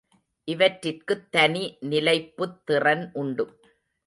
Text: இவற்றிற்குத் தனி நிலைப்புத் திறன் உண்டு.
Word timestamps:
இவற்றிற்குத் 0.47 1.31
தனி 1.31 1.77
நிலைப்புத் 1.81 2.65
திறன் 2.65 3.09
உண்டு. 3.13 3.45